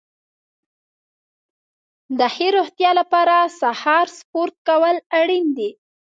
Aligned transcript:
د 2.17 2.19
ښې 2.33 2.47
روغتیا 2.57 2.91
لپاره 2.99 3.35
سهار 3.61 4.05
سپورت 4.19 4.55
کول 4.67 4.95
اړین 5.19 5.45
دي. 5.57 5.69